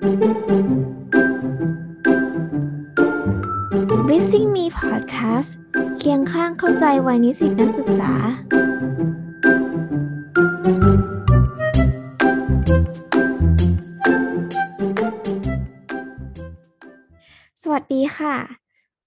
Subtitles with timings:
[0.00, 0.04] b r
[4.16, 5.50] i s i n g Me Podcast
[5.98, 8.12] เคียงข้างเข้าใจวัยนิสิตนักศึกษา
[17.62, 18.36] สวัสดีค่ะ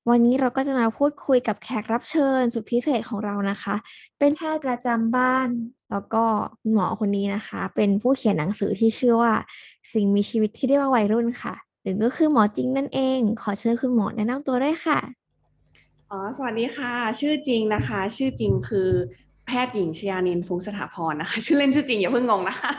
[0.10, 3.75] วันนี้เราก็จะมาพูดคุยกับแขกรับเชิญสุดพิเศษของเรานะคะ
[4.20, 5.48] เป็นแพทย์ประจำบ้าน
[5.94, 6.23] แล้วก็
[6.73, 9.34] หมอคนนี้นะคะ เป็นผู้เขียนหนังสือที่ชื่อว่า
[9.93, 15.00] สิ่งมีชีวิตที่เรียกว่าวัยรุ่นค่ะหรือก็คือหมอจริงนั่นเอง ขอเชิญคุณหมอแนะนำตัวด้วยค่ะ
[16.11, 18.89] อ๋อสวัสดีค่ะ ชื่อจริงนะคะ ชื่อจริงคือ
[19.48, 22.71] แพทย์หญิงชยานินฟุ้งสถาพรนะคะ ชื่อเล่นชื่อจริงอย่าเพิ่งงงนะคะ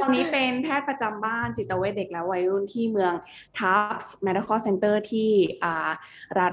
[0.00, 3.12] ตอนนี้เป็นแพทย์ประจำบ้านจิตเวชเด็กและวัยรุ่นที่เมือง
[3.58, 5.30] ทัฟส์ Medical Center ที่
[6.38, 6.52] รัฐ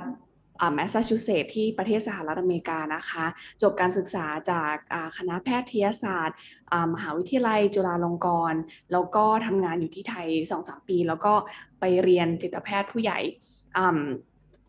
[0.74, 3.26] แมสซาชูเซตส์ที่ประเทศสหรัฐอเมริกานะคะ
[3.62, 4.74] จบการศึกษาจาก
[5.18, 6.38] คณะแพทยศาสตร์
[6.94, 8.60] มหาวิทยาลัยจุฬาลงกรณ์
[8.92, 10.28] แล้วก็ทำงานอยู่ที่ไทย
[10.60, 11.34] 2-3 ปี แล้วก็
[11.80, 13.20] ไปเรียนจิตแพทย์ผู้ใหญ่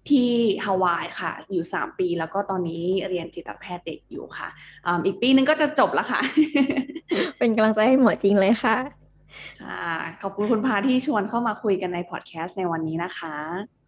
[0.09, 0.31] ที่
[0.65, 4.49] ฮาวายค่ะ อยู่ 3 ปี แล้วก็ตอนนี้เรียนจิตแพทย์เด็กอยู่ค่ะ
[4.87, 6.21] ออีกปีนึงก็จะจบแล้วค่ะ
[7.39, 8.77] เป็นกำลังใจให้หมอจริงเลยค่ะ
[9.63, 9.83] ค่ะ
[10.23, 13.35] ขอบคุณคุณพาที่ชวนเข้ามาคุยกันในพอดแคสต์ในวันนี้นะคะ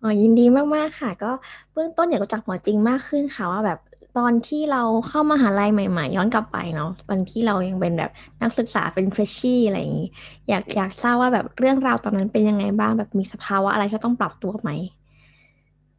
[0.01, 0.43] อ๋อยินดี
[0.77, 1.27] มาก ๆ ค่ะ ก็
[1.73, 3.79] เบื้องต้นอยากรู้จักหมอจริงมากขึ้นค่ะว่าแบบ
[4.15, 8.11] ตอนที่เราเข้ามาหาลัยใหม่ ๆ ย้อนกลับไปเนาะตอนที่เรายังเป็นแบบ
[8.42, 10.07] นักศึกษาเป็นเฟรชชี่อะไรอย่างนี้
[10.48, 14.70] อยากอยากทราบว่าแบบเรื่องราวตอนนั้นเป็นยังไงบ้างแบบมีสภาวะอะไรที่ต้องปรับตัวไหม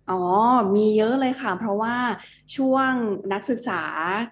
[0.09, 0.21] อ๋อ
[0.75, 1.95] มีเยอะเลยค่ะ เพราะว่า
[2.55, 2.91] ช่วง
[3.33, 3.81] นักศึกษา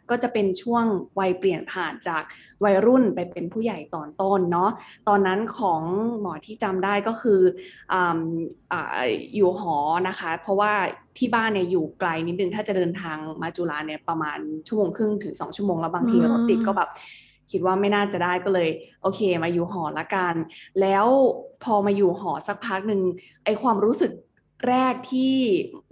[0.10, 0.86] ก็จะเป็นช่วง
[1.20, 2.24] วัยเปลี่ยนผ่านจาก
[2.64, 4.72] วัยรุ่นไปเป็นผู้ใหญ่ตอนต้นเนาะ
[5.08, 5.82] ตอนนั้นของ
[6.22, 7.40] หมอที่จำได้ก็คือ
[7.92, 7.96] อ
[8.74, 8.76] อ
[9.36, 10.74] อยู่หอนะคะ เพราะว่า
[11.18, 16.90] ที่บ้านเนี่ยอยู่ไกลนิดนึง ถ้าจะเดินทางมาจุฬาเนี่ยประมาณชั่วโมงครึ่งถึงสองชั่วโมงแล้วบางทีรถติดก็แบบ
[17.52, 18.70] คิดว่าไม่น่าจะได้ก็เลย
[19.02, 20.34] โอเค มาอยู่หอละกัน
[20.82, 21.06] แล้ว
[21.64, 23.02] พอมาอยู่หอสักพักหนึ่ง
[23.46, 24.12] ไอความรู้สึก
[24.68, 25.36] แรกที่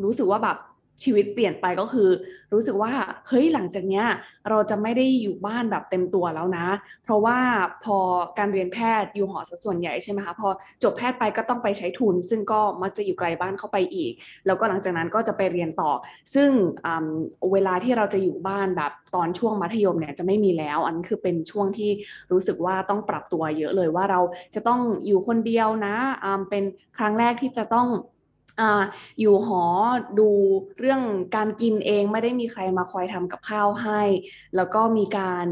[0.03, 0.57] รู้สึกว่าแบบ
[1.03, 2.09] ชีวิตเปลี่ยนไปก็คือ
[2.53, 2.91] รู้สึกว่า
[3.27, 4.05] เฮ้ยหลังจากเนี้ย
[4.50, 6.67] เราจะไม่ได้อยู่บ้านแบบเต็มตัวแล้วนะ
[7.03, 7.38] เพราะว่า
[7.83, 7.97] พอ
[8.38, 10.50] การเรียนแพทย์อยู่หอสัส่วนใหญ่ใช่ไหมคะพอ
[10.83, 14.11] จบแพทย์ไปก็ต้องไปใช้ทุน ซึ่งก็มักจะอยู่ไกลบ้านเข้าไปอีก
[14.45, 15.91] แล้วก็หลังจากนั้นก็จะไปเรียนต่อ
[16.35, 16.50] ซึ่ง
[17.53, 21.91] เวลาที่เราจะอยู่บ้านแบบตอนช่วงมัธยมเนี่ยจะไม่มีแล้ว อันคือเป็นช่วงที่
[22.31, 24.19] รู้สึกว่าต้องปรับตัวเยอะเลยว่าเรา
[24.56, 25.95] จะต้องอยู่คนเดียวนะ
[26.50, 26.63] เป็น
[26.97, 27.88] ครั้งแรกที่จะต้อง
[29.19, 29.63] อยู่หอ
[30.19, 30.29] ดู
[30.79, 31.01] เรื่อง
[31.35, 34.01] การกินเองไม่ได้มีใครมาคอยทำกับข้าวให้
[34.56, 35.45] แล้วก็มีการ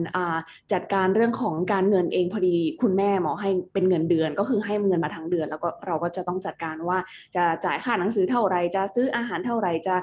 [0.73, 6.97] จัดการเรื่องของการเงินเองพอดีคุณแม่หมอให้เป็นเงินเดือน ก็คือให้เงินมาทั้งเดือน แล้วก็เราก็จะต้องจัดการว่า
[7.35, 9.95] จะจ่ายค่าหนังสือเท่าไหร่จะซื้ออาหารเท่าไหร่จะ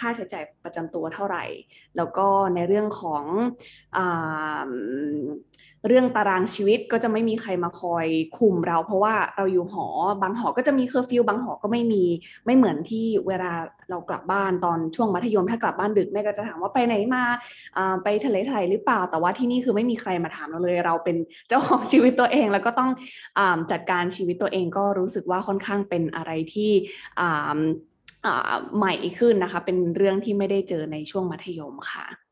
[0.00, 1.44] ค่าใช้จ่ายประจำตัวเท่าไหร่
[1.96, 3.24] แล้วก็ในเรื่องของ
[5.86, 8.06] เรื่องตารางชีวิตก็จะไม่มีใครมาคอย
[8.38, 9.86] คุมเรา เพราะว่าเราอยู่หอ
[10.22, 12.04] บางหอก็จะมีเคอร์ฟิวบางหอก็ไม่มี
[12.46, 13.52] ไม่เหมือนที่เวลา
[13.90, 17.24] เรากลับบ้านตอนช่วงมัธยมถ้ากลับบ้านดึกแม่ก็จะถามว่าไปไหนมา
[18.04, 21.16] ไปทะเลไทยหรือเปล่า แต่ว่าที่นี่คือไม่มีใครมาถามเราเลย เราเป็น
[21.48, 22.90] เจ้าของชีวิตตัวเอง แล้วก็ต้อง
[23.38, 23.40] อ
[23.70, 26.70] จัดการชีวิตตัวเองก็รู้สึกว่าค่อนข้างเป็นอะไรที่
[28.76, 32.23] ใหม่ขึ้นนะคะ เป็นเรื่องที่ไม่ได้เจอในช่วงมัธยมค่ะ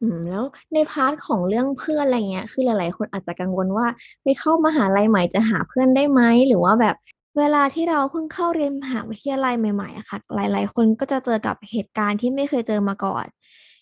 [0.00, 0.44] อืมแล้ว
[0.74, 3.86] ใน part ของเรื่องเพื่อนอะไรเงี้ย คือหลาย ๆ คนอาจจะกังวลว่า
[4.22, 6.96] ไปเข้ามหาลัยใหม่จะหาเพื่อนได้ไหมหรือว่าแบบ
[7.38, 13.26] เวลาที่เราเพิ่งเข้าเรียนมหาวิทยาลัยใหม่ๆอะค่ะ หลาย ๆ คนก็จะเจอกับเหตุการณ์ที่ไม่เคยเจอมาก่อน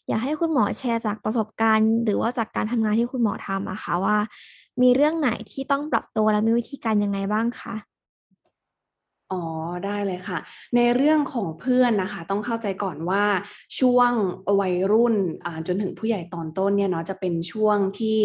[0.09, 4.16] อยากให้คุณหมอแชร์จากประสบการณ์ หรือว่าจากการทำงานที่คุณหมอทำอะค่ะว่า
[4.82, 7.75] มีเรื่องไหนที่ต้องปรับตัวและมีวิธีการยังไงบ้างคะ
[9.32, 9.42] อ๋อ
[9.87, 10.38] ได้เลยค่ะ
[10.76, 13.25] ในเรื่องของเพื่อนนะคะ ต้องเข้าใจก่อนว่า
[13.81, 14.12] ช่วง
[14.60, 15.14] วัยรุ่น
[15.66, 18.19] จนถึงผู้ใหญ่ตอนต้นเนี่ยเนาะจะเป็นช่วงที่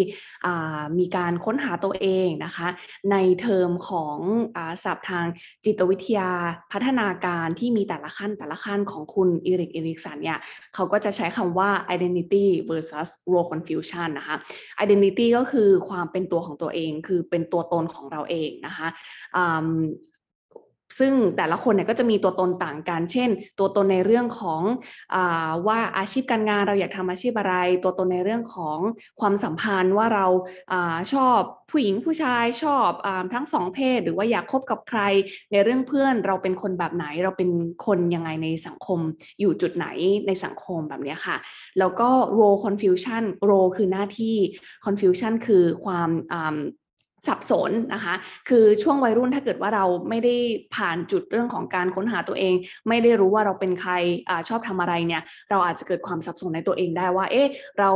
[0.99, 2.67] มีการค้นหาตัวเองนะคะ
[3.11, 4.17] ในเทอมของ
[4.57, 5.25] อศัพท์ทาง
[5.65, 6.31] จิตวิทยา
[6.71, 10.39] พัฒนาการที่มีแต่ละขั้นแต่ละขั้นของคุณอีริกอีริกสันเนี่ย
[10.75, 14.35] เขาก็จะใช้คำว่า identity versus role confusion นะคะ
[14.83, 18.87] identity ก็คือความเป็นตัวของตัวเอง คือเป็นตัวตนของเราเองนะคะ
[20.99, 23.29] ซึ่งแต่ละคนเนี่ยก็จะมีตัวตนต่างกัน เช่น
[23.59, 24.61] ตัวตนในเรื่องของ
[25.15, 25.17] อ
[25.67, 28.77] ว่าอาชีพการงานเราอยากทำอาชีพอะไร ตัวตนในเรื่องของ
[29.19, 30.25] ความสัมพันธ์ว่าเรา
[30.71, 30.73] อ
[31.13, 31.39] ชอบ
[31.71, 35.01] ผู้หญิงผู้ชายชอบอทั้งสองเพศ หรือว่าอยากคบกับใคร
[35.51, 37.49] ในเรื่องเพื่อนเราเป็นคนแบบไหน เราเป็น
[37.85, 38.99] คนยังไงในสังคม
[39.39, 39.87] อยู่จุดไหน
[40.27, 41.37] ในสังคมแบบนี้ค่ะ
[41.79, 42.09] แล้วก็
[42.39, 44.35] role confusion role คือหน้าที่
[44.85, 46.09] confusion คือความ
[47.27, 48.13] สับสนนะคะ
[48.49, 50.35] คือช่วงวัยรุ่นถ้าเกิดว่าเราไม่ได้
[50.75, 52.53] ผ่านจุดเรื่องของการค้นหาตัวเอง
[52.87, 53.93] ไม่ได้รู้ว่าเราเป็นใคร
[54.29, 57.47] อชอบทำอะไรเนี่ย เราอาจจะเกิดความสับสนในตัวเองได้ว่า เอ๊ะ
[57.79, 57.91] เรา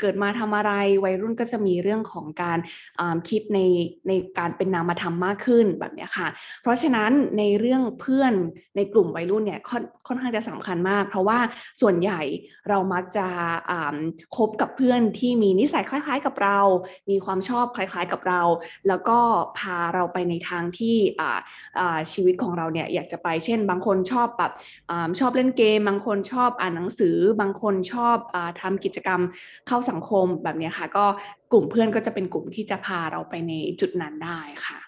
[0.00, 0.72] เกิดมาทำอะไร
[1.04, 2.58] วัยรุ่นก็จะมีเรื่องของการ
[3.28, 3.60] คิดใน
[4.08, 6.28] ในการเป็นนามธรรมมากขึ้นแบบนี้ค่ะ
[6.62, 8.32] เพราะฉะนั้นในเรื่องเพื่อน
[8.76, 11.38] ในกลุ่มวัยรุ่นเนี่ยค่อนค่อนข้างจะสำคัญมาก เพราะว่า
[11.80, 12.20] ส่วนใหญ่
[12.68, 13.26] เรามักจะ
[14.36, 16.58] คบกับเพื่อนที่มีนิสัยคล้าย ๆ กับเรา
[17.10, 18.41] มีความชอบคล้าย ๆ กับเรา
[18.88, 19.18] แล้วก็
[19.58, 20.96] พาเราไปในทางที่
[22.12, 24.52] ชีวิตของเราเนี่ยอยากจะไป เช่น บางคนชอบแบบ
[25.20, 29.20] ชอบเล่นเกม บางคนชอบอ่านหนังสือ บางคนชอบอทำกิจกรรม
[29.68, 31.04] เข้าสังคมแบบนี้ค่ะ ก็
[31.52, 34.78] กลุ่มเพื่อนก็จะเป็นกลุ่มที่จะพาเราไปในจุดนั้นได้ค่ะ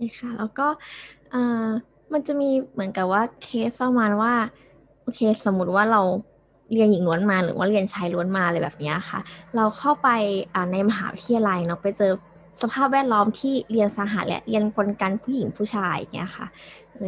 [0.00, 0.66] นี่ค่ะ แล้วก็
[2.12, 4.34] มันจะมีเหมือนกับว่าเคสประมาณว่า
[5.02, 6.02] โอเค สมมติว่าเรา
[6.72, 9.20] เรียนหญิงล้วนมาหรือว่าเรียนชายล้วนมาอะไรแบบนี้ค่ะ
[9.56, 10.08] เราเข้าไป
[10.72, 12.12] ในมหาวิทยาลัยเนาะไปเจอ
[12.62, 16.46] สภาพแวดล้อมที่เรียนสหะและเรียนปนกันผู้หญิงผู้ชายอย่างเงี้ยค่ะ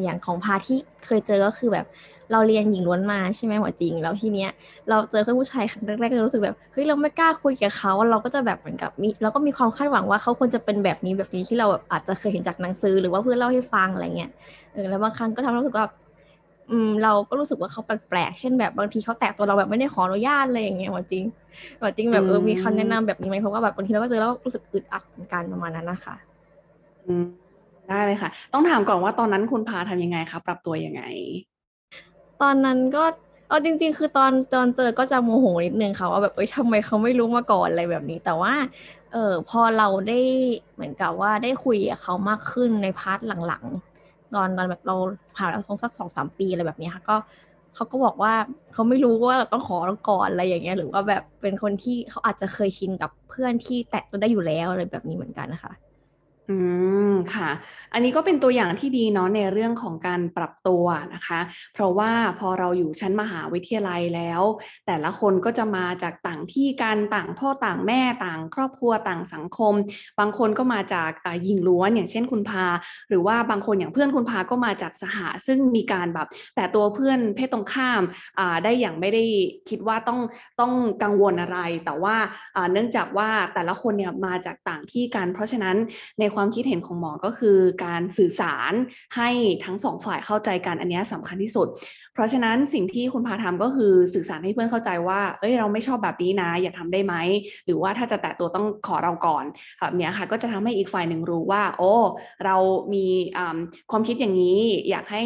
[0.04, 1.86] อย่างของพาที่เคยเจอก็คือแบบ
[2.32, 4.50] เราเรียนหญิงล้วนมาใช่ไหมหัวจริงแล้วทีเนี้ย
[4.88, 14.30] เราเจอเพื่อนผู้ชายครั้งแรกๆก็รู้สึกแบบเฮ้ยเราไม่กล้าคุยกับเขาเราก็จะแบบเหมือนกับมีเราก็มีความคาดหวังว่าเขาควรจะเป็นแบบนี้แบบนี้ที่เราแบบอาจจะเคยเห็นจากหนังสือหรือว่าเพื่อนเล่าให้ฟังอะไรเงี้ย
[14.72, 15.86] เออแล้วบางครั้งก็ทำให้รู้สึกว่า
[16.70, 21.25] อืมเราก็รู้สึกว่าเขาแปลกๆ เช่นแบบบางทีเขาแตะตัวเราแบบไม่ได้ขออนุญาตอะไรอย่างเงี้ยว่าจริง
[21.81, 26.14] ว่าจริงแบบเออมีคำแนะนำแบบนี้ไหมเพราะว่าแบบบางทีเราก็เจอแล้วรู้สึกอึดอัดเหมือนกันประมาณนั้นนะคะ
[27.06, 27.25] อืม
[27.88, 31.02] ได้เลยค่ะ ต้องถามก่อนว่าตอนนั้นคุณพาทำยังไงคะปรับตัวยังไง
[32.43, 33.05] ตอนนั้นก็
[33.49, 38.55] เอาจริง ๆ คือตอนตอนเจอก็จะโมโหนิดนึงค่ะว่าแบบเอ้ยทำไมเขาไม่รู้มาก่อนอะไรแบบนี้ แต่ว่า
[39.12, 40.19] เออพอเราได้
[40.75, 43.19] เหมือนกับว่าได้คุยกับเขามากขึ้นใน part
[43.49, 43.64] หลัง
[44.34, 44.96] ตอนตอนแบบเรา
[45.36, 47.16] ผ่านแล้วสักสองสามปีอะไรแบบนี้ค่ะก็
[47.74, 48.32] เขาก็บอกว่า
[48.72, 49.76] เขาไม่รู้ว่าต้องขอ
[50.08, 55.72] ก่อนอะไรอย่างเงี้ยหรือว่าแบบเป็นคนที่เขาอาจจะเคยชินกับเพื่อนที่แตะตัวได้อยู่แล้วอะไรแบบนี้เหมือนกันนะคะ
[56.50, 56.56] อื
[57.11, 57.50] ม ค่ะ
[57.93, 61.41] อันนี้ก็เป็นตัวอย่างที่ดีเนาะในเรื่องของการปรับตัวนะคะ
[61.75, 64.43] เพราะว่าพอเราอยู่ชั้นมหาวิทยาลัยแล้ว
[64.87, 69.75] แต่ละคนก็จะมาจากต่างที่กันต่างพ่อต่างแม่ต่างครอบครัวต่างสังคม
[70.20, 71.11] บางคนก็มาจาก
[71.44, 72.67] หญิงล้วนอย่างเช่นคุณพา
[73.08, 78.02] หรือว่าบางคนอย่างเพื่อนคุณพาก็มาจากสหาซึ่งมีการแบบ แต่ตัวเพื่อนเพศตรงข้าม
[78.64, 79.25] ได้อย่างไม่ได้
[79.69, 80.20] คิดว่าต้อง
[80.61, 82.17] ต้องกังวลอะไร แต่ว่า
[82.73, 85.76] เนื่องจากว่าแต่ละคนเนี่ยมาจากต่างที่กัน เพราะฉะนั้น
[86.20, 88.72] ในความความคิดเห็นของหมอก็คือการสื่อสาร
[89.16, 89.31] ให้
[89.64, 91.66] ทั้งสองฝ่ายเข้าใจกันอันนี้สำคัญที่สุด
[92.20, 97.14] ราะฉะนั้นสิ่งที่คุณพาทำก็คือสื่อสารให้เพื่อนเข้าใจว่า เอ้ยเราไม่ชอบแบบนี้นะ อยากทาได้ไหม
[97.67, 99.44] หรือว่าถ้าจะแตะตัวต้องขอเราก่อน
[99.81, 101.93] แบบนี้ค่ะก็จะทำให้อีกฝ่ายหนึ่งรู้ว่า โอ้
[102.44, 102.56] เรา
[102.94, 103.06] มี
[103.90, 105.22] ความคิดอย่างนี้ อยากให้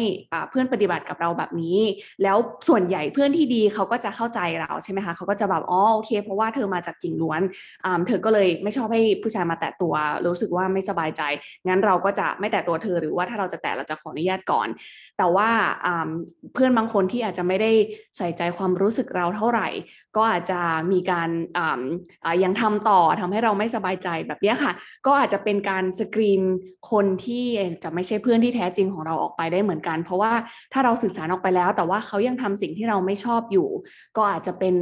[0.49, 1.79] เพื่อนปฏิบัติกับเราแบบนี้
[2.23, 2.37] แล้ว
[2.67, 7.41] ส่วนใหญ่เพื่อนที่ดีเขาก็จะเข้าใจเราใช่ไหมคะเขาก็จะแบบอ๋อโอเค เพราะว่าเธอมาจากกิ่งล้วน
[8.07, 9.93] เธอก็เลยไม่ชอบให้ผู้ชายมาแตะตัว
[10.25, 11.21] รู้สึกว่าไม่สบายใจ
[11.67, 14.67] งั้นเราก็จะไม่แตะตัวเธอหรือว่าถ้าเราจะแตะเราจะขออนุญาตก่อน
[15.17, 15.49] แต่ว่า
[16.53, 17.71] เพื่อนบางคนที่อาจจะไม่ได้
[18.17, 19.67] ใส่ใจความรู้สึกเราเท่าไหร่
[20.15, 20.59] ก็อาจจะ
[20.91, 21.29] มีการ
[22.43, 24.71] ยังทำต่อทำให้เราไม่สบายใจแบบนี้ค่ะ
[25.05, 26.41] ก็อาจจะเป็นการสกรีน
[26.91, 27.45] คนที่
[27.83, 30.33] จะไม่ใช่เพื่อนที่แท้จริงของเราออกไปได้เหมือนกัน เพราะว่า
[30.73, 33.67] ถ้าเราสื่อสารออกไปแล้ว แต่ว่าเขายังทำสิ่งที่เราไม่ชอบอยู่
[34.17, 34.75] ก็อาจจะเป็น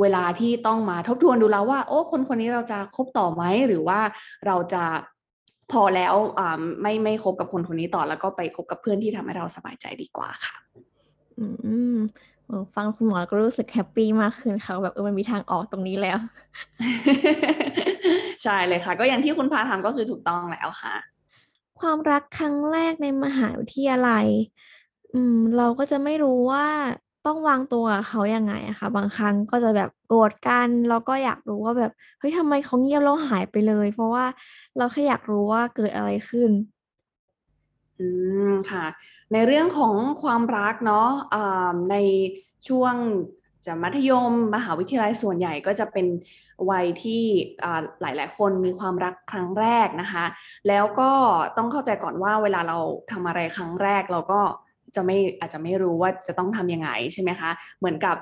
[0.00, 4.00] เวลาที่ต้องมาทบทวนดูแล้วว่า โอ้คนคนนี้เราจะคบต่อไหมหรือว่า
[4.46, 4.84] เราจะ
[5.72, 6.14] พอแล้ว
[6.82, 10.56] ไม่ไม่คบกับคนคนนี้ต่อแล้วก็ไปคบกับเพื่อนที่ทำให้เราสบายใจดีกว่าค่ะ
[11.38, 11.42] อื
[11.94, 11.96] ม
[12.74, 16.18] ฟังคุณหมอก็รู้สึกแฮปปี้มากขึ้นค่ะแบบเออมันมีทางออกตรงนี้แล้ว
[18.42, 20.94] ใช่เลยค่ะ ก็อย่างที่คุณพาทำก็คือถูกต้องแล้วค่ะ
[21.80, 24.26] ความรักครั้งแรกในมหาวิทยาลัย
[25.14, 26.66] อืม เราก็จะไม่รู้ว่า
[27.26, 34.24] ต้องวางตัวกับเขายังไงอะค่ะ บางครั้งก็จะแบบโกรธกันแล้วก็อยากรู้ว่าแบบเฮ้ยทำไมเขาเงียบแล้วหายไปเลย เพราะว่า
[34.76, 36.50] เราแค่อยากรู้ว่าเกิดอะไรขึ้น
[37.98, 38.06] อื
[38.48, 38.84] มค่ะ
[39.32, 41.08] ในเรื่องของความรักเนาะ
[41.90, 41.96] ใน
[42.68, 42.94] ช่วง
[43.66, 46.06] จะมัธยมมหาวิทยาลัยส่วนใหญ่ก็จะเป็น
[46.70, 47.22] วัยที่
[48.00, 50.24] หลายหลายคนมีความรักครั้งแรกนะคะ
[50.68, 51.10] แล้วก็
[51.56, 52.78] ต้องเข้าใจก่อนว่าเวลาเรา
[53.12, 54.40] ทำอะไรครั้งแรกเราก็
[54.94, 58.16] จะไม่อาจจะไม่รู้ว่าจะต้องทำยังไงใช่ไหมคะ เหมือนกับ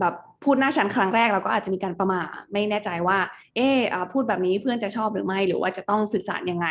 [0.00, 2.20] แบบพูดหน้าชั้นครั้งแรกเราก็อาจจะมีการประมา
[2.52, 3.18] ไม่แน่ใจว่า
[3.56, 6.68] เออพูดแบบนี้เพื่อนจะชอบหรือไม่ หรือว่าจะต้องสื่อสารยังไง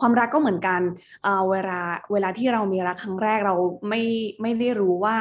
[0.00, 0.80] ความรักก็เหมือนกัน
[1.50, 1.80] เวลา
[2.12, 3.54] เวลาที่เรามีรักครั้งแรกเรา
[3.88, 4.02] ไม่
[4.42, 5.16] ไม่ได้รู้ว่า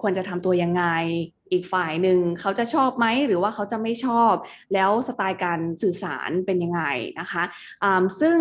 [0.00, 0.84] ควรจะทำตัวยังไง
[1.52, 4.32] อีกฝ่ายหนึ่งเขาจะชอบไหมหรือว่าเขาจะไม่ชอบ
[4.74, 6.82] แล้วสไตล์การสื่อสารเป็นยังไง
[7.20, 7.42] นะคะ
[8.20, 8.36] ซึ่ง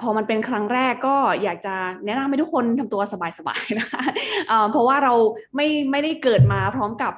[0.00, 3.02] พอมันเป็นครั้งแรกก็อยากจะแนะนำให้ทุกคนทำตัว
[3.38, 4.02] สบายๆนะคะ
[4.70, 5.14] เพราะว่าเรา
[5.56, 7.12] ไม่ไม่ได้เกิดมาพร้อมกับ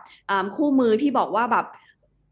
[0.57, 1.67] คู่มือที่บอกว่าแบบ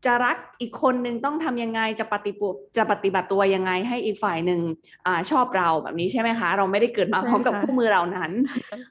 [0.07, 4.61] จะรักอีกคนนึงต้องทำยังไงจะปฏิบัติจะปฏิบัติตัวยังไงให้อีกฝ่ายหนึ่ง
[5.07, 8.33] อชอบเราแบบนี้ใช่ไหมคะ เราไม่ได้เกิดมาพร้อมกับคู่มือเรานั้น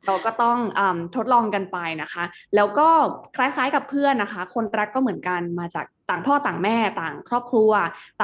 [0.05, 0.81] เราก็ต้องอ
[1.15, 2.24] ทดลองกันไปนะคะ
[2.55, 2.88] แล้วก็
[3.36, 7.72] คล้ายๆกับเพื่อนนะคะ คนรักก็เหมือนกันมาจากต่างพ่อต่างแม่ต่างครอบครัว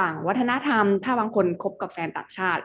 [0.00, 2.62] ต่างวัฒนธรรม ถ้าบางคนคบกับแฟนต่างชาติ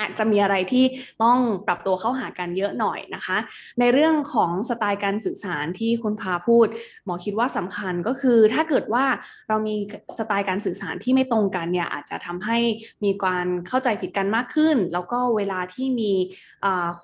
[0.00, 0.84] อาจจะมีอะไรที่
[1.22, 3.36] ต้องปรับตัวเข้าหากันเยอะหน่อยนะคะ
[3.80, 6.66] ในเรื่องของสไตล์การสื่อสารที่คุณพาพูด
[7.04, 9.04] หมอคิดว่าสำคัญก็คือถ้าเกิดว่า
[9.48, 9.74] เรามี
[10.18, 12.58] สไตล์การสื่อสารที่ไม่ตรงกันเนี่ยอาจจะทำให้
[13.04, 16.12] มีการเข้าใจผิดกันมากขึ้น แล้วก็เวลาที่มี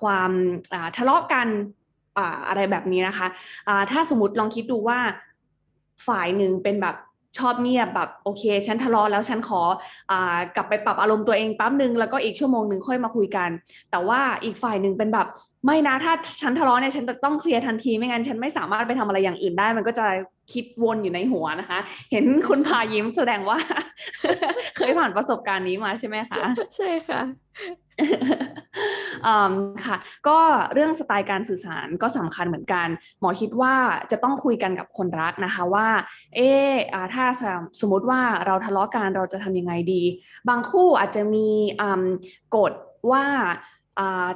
[0.01, 0.31] ความ
[0.97, 1.47] ทะเลาะกัน
[2.47, 4.99] อะไรแบบนี้นะคะะถ้าสมมติลองคิดดูว่า
[6.07, 6.95] ฝ่ายหนึ่งเป็นแบบ
[7.37, 9.61] ชอบเงียบแบบโอเค ฉันทะเลาะแล้วฉันขอ
[10.11, 10.13] อ
[10.55, 13.49] กลับไปปรับอารมณ์ตัวเองแป๊บหนึ่งแล้วก็อีกชั่วโมงหนึ่งค่อยมาคุยกัน
[13.91, 15.27] แต่ว่าอีกฝ่ายหนึ่งเป็นแบบ
[15.65, 20.05] ไม่นะถ้าฉันทะเลาะเนี่ยฉันจะต้องเคลียร์ทันทีไม่งั้นฉันไม่สามารถไปทำอะไรอย่างอื่นได้ มันก็จะ
[20.53, 21.79] คิดวนอยู่ในหัวนะคะ
[22.11, 23.57] เห็นคุณพายิ้มแสดงว่า
[24.77, 26.43] เคยผ่านประสบการณ์นี้มาใช่ไหมคะ
[26.77, 27.21] ใช่ค่ะ
[29.85, 29.97] ค่ะ
[30.27, 30.37] ก็
[30.73, 32.87] เรื่องสไตล์การสื่อสารก็สำคัญเหมือนกัน
[33.19, 33.75] หมอคิดว่า
[34.11, 35.89] จะต้องคุยกันกับคนรักนะคะว่า
[36.35, 36.39] เอ
[36.71, 36.73] อ
[37.13, 37.25] ถ้า
[37.81, 40.03] สมมติว่าเราทะเลาะกันเราจะทำยังไงดี
[40.49, 41.49] บางคู่อาจจะมี
[42.55, 42.73] กฎ
[43.11, 43.25] ว่า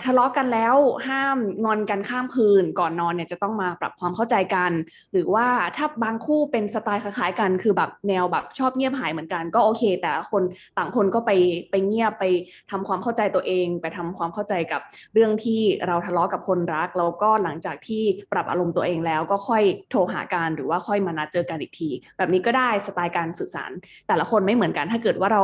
[0.04, 0.76] ทะเลาะกันแล้ว
[1.08, 4.72] ห้ามงอนกันข้ามคืน ก่อนนอนเนี่ยจะต้องมาปรับความเข้าใจกัน
[5.12, 10.44] หรือว่าถ้าบางคู่เป็นสไตล์คล้ายๆกัน คือแบบแนวแบบชอบเงียบหายเหมือนกันก็โอเค แต่คน
[10.78, 11.32] ต่างคนก็ไป
[11.72, 12.26] ไปเงียบไป
[12.72, 14.82] ทำความเข้าใจตัวเอง ไปทำความเข้าใจกับ
[15.14, 23.72] เรื่องที่เราทะเลาะกับคนรักแล้วก็หลังจากที่ปรับอารมณ์ตัวเองแล้วก็ค่อยโทรหากันหรือว่าค่อยมานัดเจอกันอีกที แบบนี้ก็ได้สไตล์การสื่อสาร
[24.08, 25.44] แต่ละคนไม่เหมือนกันถ้าเกิดว่าเรา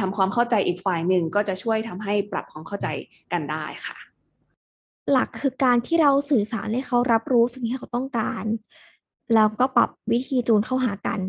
[0.00, 2.86] ทำความเข้าใจอีกฝ่ายหนึ่งก็จะช่วยทำให้ปรับความเข้าใจ
[3.34, 3.98] กันได้ค่ะ
[5.12, 8.44] หลักคือการที่เราสื่อสารให้เขารับรู้สิ่งที่เขาต้องการ
[9.34, 11.20] แล้วก็ปรับวิธีจูนเข้าหากัน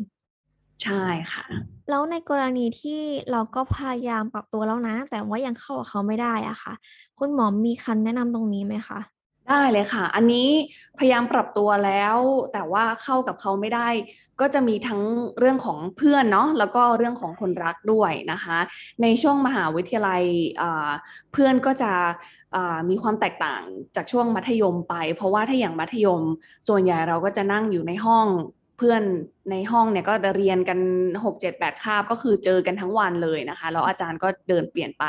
[0.83, 1.45] ใช่ค่ะ
[1.89, 2.99] แล้วในกรณีที่
[3.31, 6.73] เราก็พยายามปรับตัวแล้วนะ แต่ว่ายังเข้ากับเขาไม่ได้อะค่ะ
[7.19, 8.99] คุณหมอมีคำแนะนำตรงนี้ไหมคะ
[9.49, 10.49] ได้เลยค่ะ อันนี้
[10.97, 12.15] พยายามปรับตัวแล้ว
[12.53, 13.89] แต่ว่าเข้ากับเขาไม่ได้
[14.41, 15.01] ก็จะมีทั้ง
[15.39, 18.57] เรื่องของเพื่อนเนาะแล้วก็เรื่องของคนรักด้วยนะคะ
[19.01, 20.23] ในช่วงมหาวิทยาลัย
[21.33, 21.91] เพื่อนก็จะ
[22.89, 23.61] มีความแตกต่าง
[23.95, 26.21] จากช่วงมัธยมไป เพราะว่าถ้าอย่างมัธยม
[26.67, 28.27] ส่วนใหญ่เราก็จะนั่งอยู่ในห้อง
[28.77, 29.01] เพื่อน
[29.51, 30.79] ในห้องเนี่ยก็เรียนกัน
[31.23, 35.05] 6 7 8 คาบก็คือเจอกันทั้งวันเลยนะคะแล้วอาจารย์ก็เดินเปลี่ยนไป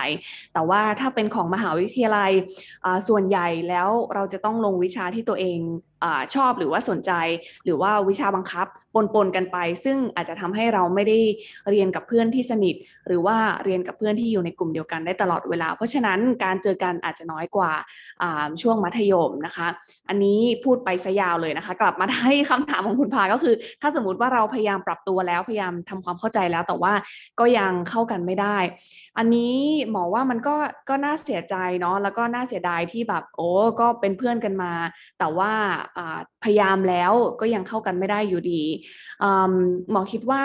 [0.53, 2.33] แต่ว่าถ้าเป็นของมหาวิทยาลัย
[3.09, 5.59] ส่วนใหญ่แล้วเราจะต้องลงวิชาที่ตัวเอง
[6.05, 7.13] อชอบหรือว่าสนใจ
[7.65, 8.67] หรือว่าวิชาบังคับ
[9.15, 11.19] ปนๆกันไป ซึ่งอาจจะทำให้เราไม่ได้
[11.71, 12.75] เรียนกับเพื่อนที่สนิท
[13.07, 17.73] หรือว่าเรียนกับเพื่อนที่อยู่ในกลุ่มเดียวกันได้ตลอดเวลา เพราะฉะนั้นการเจอกันอาจจะน้อยกว่า
[18.63, 19.69] ช่วงมัธยมนะคะ
[20.09, 26.93] อันนี้พูดไปซะยาวเลยนะคะ กลับมาให้คำถามของคุณพาก็คือ ถ้าสมมติว่าเราพยายามปรับตัวแล้วพยายามทำความเข้าใจแล้ว แต่ว่า
[27.41, 28.59] ก็ยังเข้ากันไม่ได้
[29.19, 29.55] อันนี้
[29.91, 30.55] หมอว่ามันก็
[30.89, 33.49] ก็น่าเสียใจเนาะแล้วก็น่าเสียดายที่แบบ โอ้
[33.81, 34.73] ก็เป็นเพื่อนกันมา
[35.19, 35.53] แต่ว่า
[36.45, 38.63] พยายามแล้วก็ยังเข้ากันไม่ได้อยู่ดี
[39.91, 40.45] หมอคิดว่า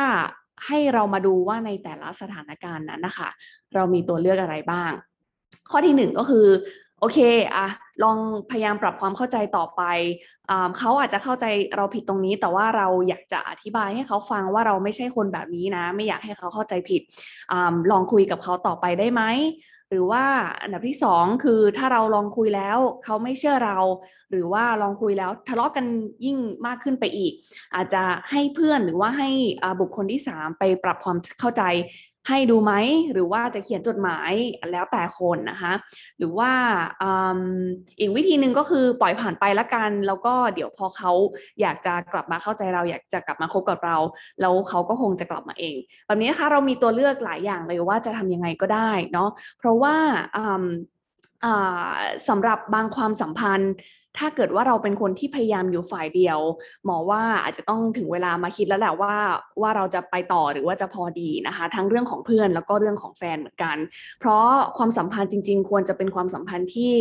[0.67, 3.29] ให้เรามาดูว่าในแต่ละสถานการณ์นั้นนะคะ
[3.73, 4.91] เรามีตัวเลือกอะไรบ้าง
[5.69, 6.47] ข้อที่หนึ่งก็คือ
[6.99, 7.19] โอเค
[7.55, 7.67] อะ
[8.03, 8.17] ลอง
[8.51, 9.81] พยายามปรับความเข้าใจต่อไป
[10.77, 11.45] เขาอาจจะเข้าใจ
[11.77, 17.01] เราผิดตรงนี้ แต่ว่าเราอยากจะอธิบายให้เขาฟังว่าเราไม่ใช่คนแบบนี้นะ ไม่อยากให้เขาเข้าใจผิด
[17.51, 17.53] อ
[17.91, 19.21] ลองคุยกับเขาต่อไปได้ไหม
[19.91, 20.25] หรือว่า
[20.61, 23.77] อันดับที่สองคือถ้าเราลองคุยแล้วเขาไม่เชื่อเรา
[24.29, 25.85] หรือว่าลองคุยแล้วทะเลาะกัน
[26.25, 27.33] ยิ่งมากขึ้นไปอีก
[27.75, 29.29] อาจจะให้เพื่อนหรือว่าให้
[29.81, 31.63] บุคคลที่สามไปปรับความเข้าใจ
[32.27, 32.73] ให้ดูไหม
[33.13, 34.31] หรือว่าจะเขียนจดหมาย
[34.71, 35.73] แล้วแต่คนนะคะ
[36.17, 36.51] หรือว่า
[37.99, 41.11] อีกวิธีหนึ่งก็คือปล่อยผ่านไปละกัน แล้วก็เดี๋ยวพอเขา
[41.61, 43.97] อยากจะกลับมาเข้าใจเรา อยากจะกลับมาคบกับเรา
[44.41, 49.95] แล้วเขาก็คงจะกลับมาเอง แบบนี้นะคะเรามีตัวเลือกหลายอย่างเลยว่าจะทำยังไงก็ได้เนาะเพราะว่า
[52.27, 53.71] สำหรับบางความสัมพันธ์
[54.17, 56.39] ถ้าเกิดว่าเราเป็นคนที่พยายามอยู่ฝ่ายเดียว
[56.85, 59.13] หมอว่าอาจจะต้องถึงเวลามาคิดแล้วแหละว่า
[59.61, 63.77] ว่าเราจะไปต่อหรือว่าจะพอดีนะคะ ทั้งเรื่องของเพื่อนแล้วก็เรื่องของแฟนเหมือนกัน
[64.19, 64.45] เพราะ
[64.77, 66.91] ความสัมพันธ์จริง ๆ ควรจะเป็นความสัมพันธ์ที่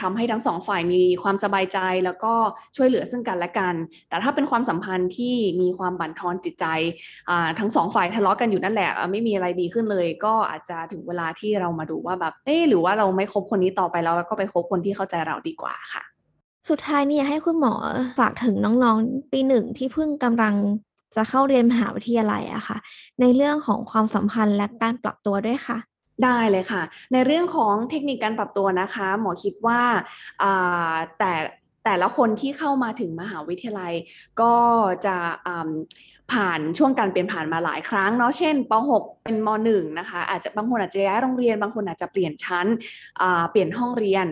[0.00, 2.32] ทำให้ทั้งสองฝ่ายมีความสบายใจแล้วก็
[2.76, 3.74] ช่วยเหลือซึ่งกันและกัน
[4.08, 6.66] แต่ถ้าเป็นความสัมพันธ์ที่มีความบั่นทอนจิตใจ
[7.58, 16.03] ทั้งสองฝ่ายทะเลาะกันอยู่นั่นแหละไม่มีอะไรดีขึ้นเลย ก็อาจจะถึงเวลาที่เรามาดูว่าแบบเออหรือว่าเราไม่คบคนนี้ต่อไปแล้วแล้วก็ไปคบคนที่เข้าใจเราดีกว่าค่ะ
[16.68, 17.74] สุดท้ายนี่อยากให้คุณหมอ
[18.18, 20.54] ฝากถึงน้องๆ ปีหนึ่งที่เพิ่งกำลัง
[21.16, 22.78] จะเข้าเรียนมหาวิทยาลัยอะค่ะ
[23.20, 25.78] ในเรื่องของความสัมพันธ์และการปรับตัวด้วยค่ะ
[26.24, 29.80] ได้เลยค่ะ ในเรื่องของเทคนิคการปรับตัวนะคะ หมอคิดว่า
[31.18, 31.32] แต่
[31.84, 33.94] แต่ละคนที่เข้ามาถึงมหาวิทยาลัย
[34.40, 34.54] ก็
[35.06, 35.16] จะ
[36.32, 42.66] ผ่านช่วงการเปลี่ยนผ่านมาหลายครั้งเนาะเช่นป .6 เป็นม .1 นะคะอาจจะบางคนอาจจะย้ายโรงเรียนบางคนอาจจะเปลี่ยนชั้น
[43.50, 44.26] เปลี่ยนห้องเรียน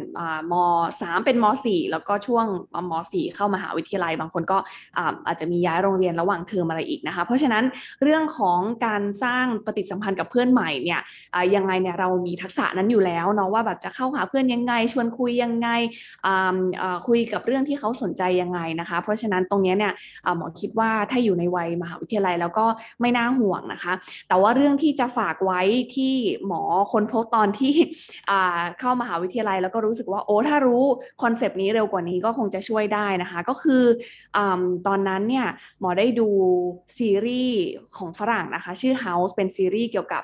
[0.52, 0.54] ม
[0.90, 2.46] .3 เป็นม .4 แล้วก็ช่วง
[2.90, 4.58] ม .4 เข้ามหาวิทยาลัย บางคนก็
[5.26, 7.64] อาจจะมีย้ายโรงเรียนระหว่างเทอมอะไรอีกนะคะเพราะฉะนั้น
[8.02, 11.00] เรื่องของการสร้างปฏิสัมพันธ์กับเพื่อนใหม่เนี่ย
[11.54, 15.68] ยังไงเนี่ยเรามีทักษะนั้นอยู่แล้วเนาะว่าแบบจะเข้าหาเพื่อนยังไง ชวนคุยยังไง
[17.06, 19.92] คุยกับเรื่องที่เขาสนใจยังไงนะคะ เพราะฉะนั้นตรงนี้เนี่ย
[20.36, 22.66] หมอคิดว่าถ้าอยู่ในวัยมหาวิทยาลัย แล้วก็
[23.00, 23.92] ไม่น่าห่วงนะคะ
[24.28, 25.60] แต่ว่าเรื่องที่จะฝากไว้
[25.96, 26.14] ที่
[26.46, 26.62] หมอ
[26.92, 27.74] คนพบตอนที่
[28.80, 30.82] เข้ามหาวิทยาลัย แล้วก็รู้สึกว่าโอ้ถ้ารู้
[31.22, 33.82] คอนเซปต์นี้เร็วกว่านี้ก็คงจะช่วยได้นะคะ ก็คือ
[34.36, 34.38] อ
[34.86, 35.46] ตอนนั้นเนี่ย
[35.80, 36.28] หมอได้ดู
[36.98, 37.60] ซีรีส์
[37.96, 40.22] ของฝรั่งนะคะ ชื่อ House เป็นซีรีส์เกี่ยวกับ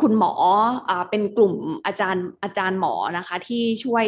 [0.00, 0.32] คุณหมอ
[0.88, 1.54] อเป็นกลุ่ม
[1.86, 4.04] อาจารย์อาจารย์หมอนะคะ ที่ช่วย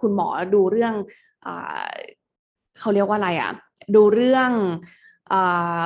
[0.00, 0.94] คุณหมอดูเรื่อง
[1.46, 1.48] อ
[2.80, 3.50] เขาเรียกว่าอะไรอะ่ะ
[3.94, 4.50] ดูเรื่อง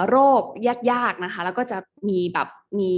[0.08, 0.42] โรค
[0.90, 1.78] ยากๆนะคะ แล้วก็จะ
[2.08, 2.48] มีแบบ
[2.80, 2.92] มี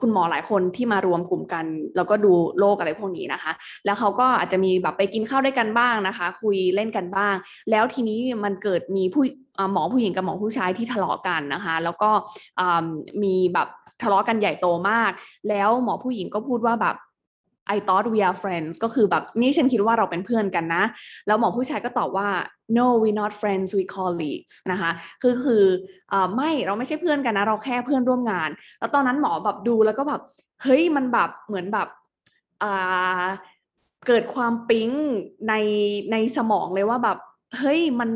[0.00, 1.64] คุณหมอหลายคนที่มารวมกลุ่มกัน
[1.96, 3.52] แล้วก็ดูโรคอะไรพวกนี้นะคะ
[3.84, 7.34] แล้วเขาก็อาจจะมีแบบไปกินข้าวด้วยกันบ้างนะคะ คุยเล่นกันบ้าง
[7.70, 9.22] แล้วทีนี้มันเกิดมีผู้
[9.72, 12.10] หมอผู้หญิงกับหมอผู้ชายที่ทะเลาะกันนะคะ แล้วก็
[13.22, 13.68] มีแบบ
[14.02, 15.10] ทะเลาะกันใหญ่โตมาก
[15.48, 16.96] แล้วหมอผู้หญิงก็พูดว่าแบบ
[17.74, 20.84] I thought we are friends ก็คือแบบนี่ฉันคิดว่าเราเป็นเพื่อนกันนะ
[21.26, 22.28] แล้วหมอผู้ชายก็ตอบว่า
[22.76, 24.90] no we not friends we colleagues นะคะ
[25.22, 25.64] คือคือ
[26.12, 30.20] อไม่เราไม่ใช่เพื่อนกันนะ เราแค่เพื่อนร่วมงาน แล้วตอนนั้นหมอแบบดูแล้วก็แบบ
[30.62, 31.88] เฮ้ยมันแบบเหมือนแบบ
[34.06, 34.90] เกิดความปิ๊ง
[35.48, 35.54] ใน
[36.12, 37.18] ในสมองเลยว่าแบบ
[37.58, 38.10] เฮ้ยมัน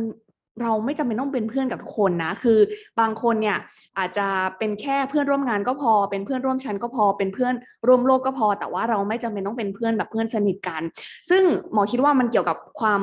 [0.63, 2.59] เราไม่จำเป็นต้องเป็นเพื่อนกับทุกคนนะ คือ
[3.01, 3.57] บางคนเนี่ย
[3.99, 4.27] อาจจะ
[4.59, 7.55] เป็นแค่เพื่อนร่วมงานก็พอ เป็นเพื่อนร่วมชั้นก็พอ เป็นเพื่อน
[7.87, 10.83] ร่วมโลกก็พอ แต่ว่าเราไม่จำเป็นต้องเป็นเพื่อนแบบเพื่อนสนิทกัน
[11.31, 13.03] ซึ่งหมอคิดว่ามันเกี่ยวกับความ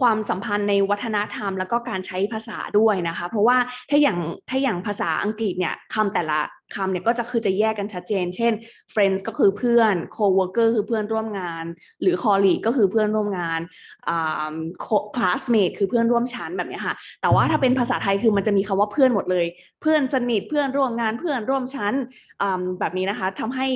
[0.00, 3.56] ความสัมพันธ์ในวัฒนธรรมแล้วก็การใช้ภาษาด้วยนะคะ เพราะว่า
[3.90, 6.38] ถ้าอย่างถ้าอย่างภาษาอังกฤษเนี่ยคำแต่ละ
[6.74, 8.52] คำเนี่ยก็จะคือจะแยกกันชัดเจน เช่น
[8.94, 11.64] friends ก็คือเพื่อน co-worker คือเพื่อนร่วมงาน
[12.02, 13.60] หรือ colleague ก็คือเพื่อนร่วมงาน
[15.16, 19.46] classmate คือเพื่อนร่วมชั้นแบบนี้ค่ะ แต่ว่าถ้าเป็นภาษาไทยคือมันจะมีคำว่าเพื่อนหมดเลย
[19.82, 21.94] เพื่อนสนิทเพื่อนร่วมงานเพื่อนร่วมชั้น
[22.80, 23.66] แบบนี้นะคะทำให้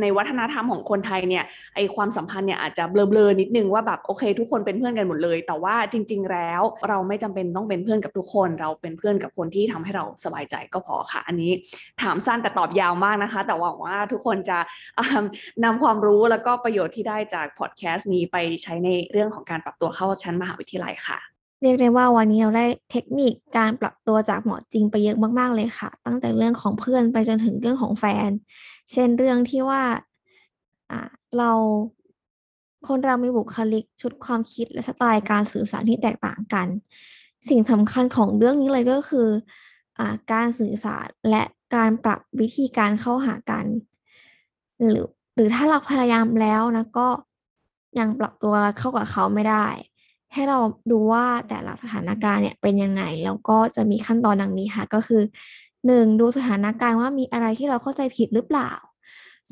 [0.00, 11.52] ในวัฒนธรรมของคนไทยเนี่ยไอความสัมพันธ์เนี่ยอาจจะเบลอๆนิดนึงว่าแบบโอเค ทุกคนเป็นเพื่อนกันหมดเลย แต่ว่าจริง ๆ แล้วเราไม่จำเป็นต้องเป็นเพื่อนกับทุกคน เราเป็นเพื่อนกับคนที่ทำให้เราสบายใจก็พอค่ะ อันนี้
[12.02, 14.58] ถามสั้นแต่ตอบยาวมากนะคะ แต่หวังว่าทุกคนจะ
[15.64, 21.18] นำความรู้แล้วก็ประโยชน์ที่ได้จากพอดแคสต์นี้ไปใช้ในเรื่องของการปรับตัวเข้าชั้นมหาวิทยาลัยค่ะ
[21.62, 28.30] เรียกได้ว่าวันนี้เราได้เทคนิคการปรับตัวจากหมอจริงไปเยอะมากๆเลยค่ะ ตั้งแต่เรื่องของเพื่อนไปจนถึงเรื่องของแฟน
[28.92, 29.82] เช่นเรื่องที่ว่า
[30.90, 31.00] อ่า
[31.38, 31.50] เรา
[32.88, 36.66] คนเรามีบุคลิกชุดความคิดและสไตล์การสื่อสารที่แตกต่างกัน
[37.48, 39.28] สิ่งสำคัญของเรื่องนี้เลยก็คือ
[39.98, 41.42] อ่าการสื่อสารและ
[41.74, 43.66] การปรับวิธีการเข้าหากัน
[44.80, 45.00] หรือ
[45.34, 47.08] หรือถ้าเราพยายามแล้วนะก็
[47.98, 49.66] ยังปรับตัวเข้ากับเขาไม่ได้
[50.32, 50.58] ให้เรา
[50.90, 55.22] ดูว่าแต่ละสถานการณ์เนี่ยเป็นยังไงแล้วก็จะมีขั้นตอนดังนี้ค่ะ ก็คือ
[55.86, 58.70] หนึ่งดูสถานการณ์ว่ามีอะไรที่เราเข้าใจผิดหรือเปล่า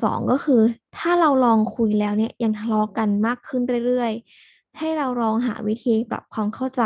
[0.03, 0.61] สองก็คือ
[0.99, 6.83] ถ้าเราลองคุยแล้วเนี่ยยังทะเลาะกันมากขึ้นเรื่อยๆ ให้เราลองหาวิธีปรับความเข้าใจ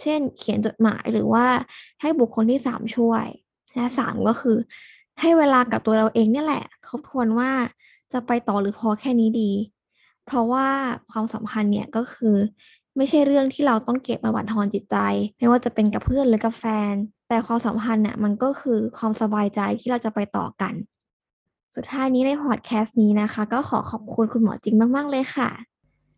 [0.00, 1.46] เช่น เขียนจดหมายหรือว่า
[2.00, 3.26] ให้บุคคลที่สามช่วย
[3.74, 4.56] และสามก็คือ
[5.20, 7.50] ให้เวลากับตัวเราเองเนี่ยแหละ ทบทวนว่า
[8.12, 9.50] จะไปต่อหรือพอแค่นี้ดี
[10.26, 10.68] เพราะว่า
[11.10, 12.36] ความสัมพันธ์เนี่ยก็คือ
[12.96, 14.96] ไม่ใช่เรื่องที่เราต้องเก็บมาบั่นทอนจิตใจ
[15.38, 16.94] ไม่ว่าจะเป็นกับเพื่อนหรือกับแฟน
[17.28, 20.74] แต่ความสัมพันธ์เนี่ยมันก็คือความสบายใจที่เราจะไปต่อกัน
[21.76, 25.50] สุดท้ายนี้ในพอดแคสต์นี้นะคะ ก็ขอขอบคุณคุณหมอจริงมาก ๆ เลยค่ะ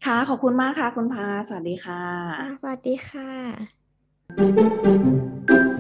[0.05, 2.03] ค่ะ ขอบคุณมากค่ะ คุณพา สวัสดีค่ะ
[2.61, 5.71] สวัสดีค่ะ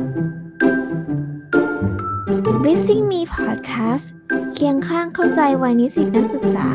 [2.64, 4.06] b r i s i n g Me Podcast
[4.52, 6.68] เคียงข้างเข้าใจวัยนิสิตนักศึกษา